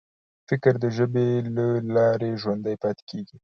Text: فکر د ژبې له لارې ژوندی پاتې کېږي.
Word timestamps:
فکر 0.49 0.73
د 0.83 0.85
ژبې 0.97 1.29
له 1.55 1.67
لارې 1.95 2.31
ژوندی 2.41 2.75
پاتې 2.83 3.03
کېږي. 3.09 3.37